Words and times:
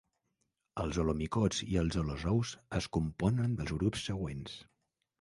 Els 0.83 0.97
holomicots 1.03 1.61
i 1.67 1.79
els 1.83 1.99
holozous 2.03 2.57
es 2.83 2.91
componen 3.01 3.57
dels 3.63 3.79
grups 3.85 4.11
següents. 4.11 4.61